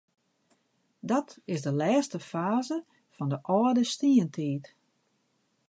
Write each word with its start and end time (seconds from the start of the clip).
Dat 1.11 1.37
is 1.53 1.61
de 1.63 1.73
lêste 1.79 2.19
faze 2.31 2.77
fan 3.15 3.29
de 3.31 3.39
âlde 3.55 3.83
stientiid. 3.91 4.65